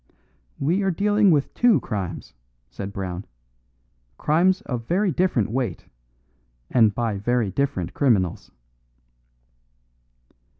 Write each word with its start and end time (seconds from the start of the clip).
"We 0.57 0.81
are 0.81 0.89
dealing 0.89 1.29
with 1.29 1.53
two 1.53 1.79
crimes," 1.79 2.33
said 2.71 2.91
Brown, 2.91 3.23
"crimes 4.17 4.61
of 4.61 4.87
very 4.87 5.11
different 5.11 5.51
weight 5.51 5.85
and 6.71 6.95
by 6.95 7.17
very 7.19 7.51
different 7.51 7.93
criminals." 7.93 8.49